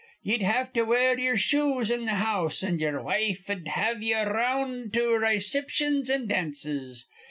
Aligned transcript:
Ye'd 0.23 0.41
have 0.41 0.73
to 0.73 0.81
wear 0.81 1.15
ye'er 1.19 1.37
shoes 1.37 1.91
in 1.91 2.07
th' 2.07 2.17
house, 2.17 2.63
an' 2.63 2.79
ye'er 2.79 3.03
wife'd 3.03 3.67
have 3.67 4.01
ye 4.01 4.15
around 4.15 4.93
to 4.93 5.15
rayciptions 5.15 6.09
an 6.09 6.25
dances.' 6.25 7.07